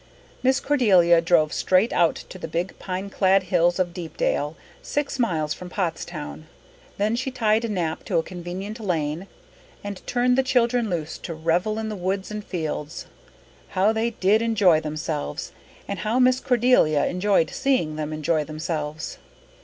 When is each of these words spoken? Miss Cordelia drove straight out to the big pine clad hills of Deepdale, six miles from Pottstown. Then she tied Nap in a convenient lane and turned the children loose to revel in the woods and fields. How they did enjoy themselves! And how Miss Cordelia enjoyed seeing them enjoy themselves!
Miss 0.41 0.59
Cordelia 0.59 1.21
drove 1.21 1.53
straight 1.53 1.93
out 1.93 2.15
to 2.29 2.39
the 2.39 2.47
big 2.47 2.73
pine 2.79 3.11
clad 3.11 3.43
hills 3.43 3.77
of 3.77 3.93
Deepdale, 3.93 4.57
six 4.81 5.19
miles 5.19 5.53
from 5.53 5.69
Pottstown. 5.69 6.45
Then 6.97 7.15
she 7.15 7.29
tied 7.29 7.69
Nap 7.69 8.09
in 8.09 8.17
a 8.17 8.23
convenient 8.23 8.79
lane 8.79 9.27
and 9.83 10.01
turned 10.07 10.39
the 10.39 10.41
children 10.41 10.89
loose 10.89 11.19
to 11.19 11.35
revel 11.35 11.77
in 11.77 11.89
the 11.89 11.95
woods 11.95 12.31
and 12.31 12.43
fields. 12.43 13.05
How 13.77 13.93
they 13.93 14.09
did 14.09 14.41
enjoy 14.41 14.79
themselves! 14.81 15.51
And 15.87 15.99
how 15.99 16.17
Miss 16.17 16.39
Cordelia 16.39 17.05
enjoyed 17.05 17.51
seeing 17.51 17.95
them 17.95 18.11
enjoy 18.11 18.43
themselves! 18.43 19.19